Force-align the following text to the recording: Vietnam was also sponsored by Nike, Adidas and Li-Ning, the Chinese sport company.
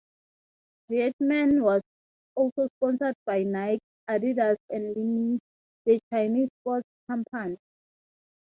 Vietnam 0.89 1.59
was 1.61 1.83
also 2.33 2.67
sponsored 2.77 3.13
by 3.27 3.43
Nike, 3.43 3.83
Adidas 4.09 4.57
and 4.71 4.95
Li-Ning, 4.95 5.39
the 5.85 5.99
Chinese 6.11 6.49
sport 6.61 6.81
company. 7.07 7.57